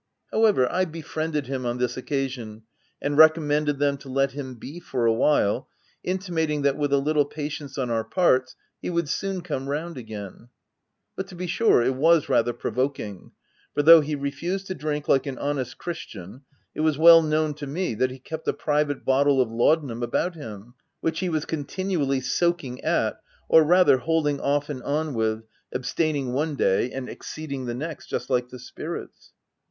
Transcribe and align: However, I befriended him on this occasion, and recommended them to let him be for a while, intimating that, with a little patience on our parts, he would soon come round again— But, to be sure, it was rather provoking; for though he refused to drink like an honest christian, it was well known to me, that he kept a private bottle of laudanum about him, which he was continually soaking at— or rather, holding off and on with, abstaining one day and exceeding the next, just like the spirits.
However, 0.31 0.67
I 0.71 0.85
befriended 0.85 1.45
him 1.45 1.63
on 1.63 1.77
this 1.77 1.95
occasion, 1.95 2.63
and 3.03 3.19
recommended 3.19 3.77
them 3.77 3.97
to 3.97 4.09
let 4.09 4.31
him 4.31 4.55
be 4.55 4.79
for 4.79 5.05
a 5.05 5.13
while, 5.13 5.69
intimating 6.03 6.63
that, 6.63 6.75
with 6.75 6.91
a 6.91 6.97
little 6.97 7.25
patience 7.25 7.77
on 7.77 7.91
our 7.91 8.03
parts, 8.03 8.55
he 8.81 8.89
would 8.89 9.07
soon 9.07 9.41
come 9.41 9.69
round 9.69 9.99
again— 9.99 10.49
But, 11.15 11.27
to 11.27 11.35
be 11.35 11.45
sure, 11.45 11.83
it 11.83 11.93
was 11.93 12.29
rather 12.29 12.51
provoking; 12.51 13.33
for 13.75 13.83
though 13.83 14.01
he 14.01 14.15
refused 14.15 14.65
to 14.65 14.73
drink 14.73 15.07
like 15.07 15.27
an 15.27 15.37
honest 15.37 15.77
christian, 15.77 16.41
it 16.73 16.81
was 16.81 16.97
well 16.97 17.21
known 17.21 17.53
to 17.53 17.67
me, 17.67 17.93
that 17.93 18.09
he 18.09 18.17
kept 18.17 18.47
a 18.47 18.53
private 18.53 19.05
bottle 19.05 19.39
of 19.39 19.51
laudanum 19.51 20.01
about 20.01 20.33
him, 20.33 20.73
which 21.01 21.19
he 21.19 21.29
was 21.29 21.45
continually 21.45 22.21
soaking 22.21 22.83
at— 22.83 23.21
or 23.49 23.61
rather, 23.63 23.97
holding 23.99 24.39
off 24.39 24.67
and 24.67 24.81
on 24.81 25.13
with, 25.13 25.43
abstaining 25.71 26.33
one 26.33 26.55
day 26.55 26.89
and 26.91 27.07
exceeding 27.07 27.65
the 27.67 27.75
next, 27.75 28.07
just 28.07 28.31
like 28.31 28.49
the 28.49 28.57
spirits. 28.57 29.33